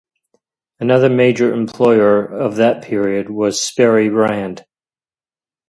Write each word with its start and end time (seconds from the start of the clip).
Another 0.79 1.09
major 1.11 1.53
employer 1.53 2.47
in 2.49 2.55
that 2.55 2.81
period 2.81 3.29
was 3.29 3.61
Sperry 3.61 4.09
Rand. 4.09 4.65